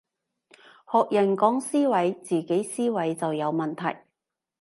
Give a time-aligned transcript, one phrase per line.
[0.91, 3.99] 學人講思維，自己思維就有問題